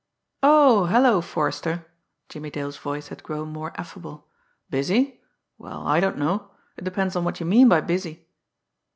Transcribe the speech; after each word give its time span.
"Oh, 0.41 0.87
hello, 0.87 1.21
Forrester!" 1.21 1.85
Jimmie 2.27 2.49
Dale's 2.49 2.77
voice 2.77 3.09
had 3.09 3.21
grown 3.21 3.49
more 3.53 3.71
affable. 3.75 4.27
"Busy? 4.67 5.21
Well, 5.59 5.85
I 5.85 5.99
don't 5.99 6.17
know. 6.17 6.49
It 6.75 6.83
depends 6.83 7.15
on 7.15 7.23
what 7.23 7.39
you 7.39 7.45
mean 7.45 7.69
by 7.69 7.81
busy." 7.81 8.27